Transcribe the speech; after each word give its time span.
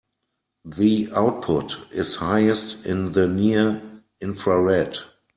The 0.65 1.11
output 1.13 1.77
is 1.91 2.15
highest 2.15 2.87
in 2.87 3.11
the 3.11 3.27
near 3.27 4.01
infrared. 4.19 4.97